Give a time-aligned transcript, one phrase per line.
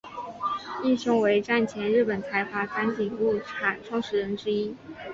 [0.83, 4.75] 义兄为战前日本财阀三井物产创始人之一。